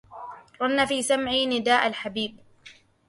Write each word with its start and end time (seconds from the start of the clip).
رن 0.61 0.85
في 0.85 0.99
مسمعي 0.99 1.45
نداء 1.45 1.87
الحبيب 1.87 2.37